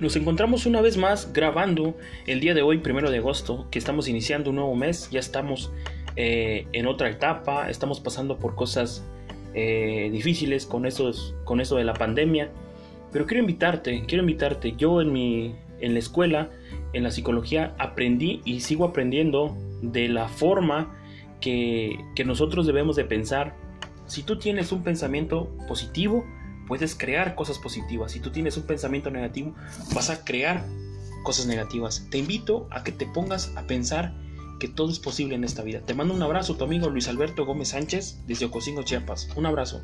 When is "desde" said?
38.26-38.46